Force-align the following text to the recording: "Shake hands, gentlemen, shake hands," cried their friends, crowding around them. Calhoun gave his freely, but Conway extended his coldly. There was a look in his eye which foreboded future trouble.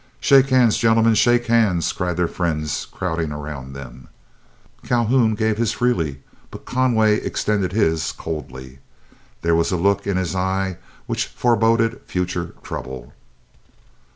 "Shake 0.19 0.47
hands, 0.49 0.79
gentlemen, 0.79 1.13
shake 1.13 1.45
hands," 1.45 1.91
cried 1.91 2.17
their 2.17 2.27
friends, 2.27 2.87
crowding 2.91 3.31
around 3.31 3.73
them. 3.73 4.07
Calhoun 4.83 5.35
gave 5.35 5.59
his 5.59 5.73
freely, 5.73 6.23
but 6.49 6.65
Conway 6.65 7.17
extended 7.19 7.71
his 7.71 8.11
coldly. 8.11 8.79
There 9.43 9.53
was 9.53 9.71
a 9.71 9.77
look 9.77 10.07
in 10.07 10.17
his 10.17 10.35
eye 10.35 10.77
which 11.05 11.27
foreboded 11.27 12.01
future 12.07 12.55
trouble. 12.63 13.13